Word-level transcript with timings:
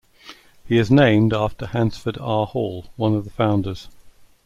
It 0.67 0.77
is 0.77 0.89
named 0.89 1.31
after 1.31 1.67
Hansford 1.67 2.17
R. 2.19 2.47
Hall, 2.47 2.85
one 2.95 3.13
of 3.13 3.23
the 3.23 3.29
founders. 3.29 3.87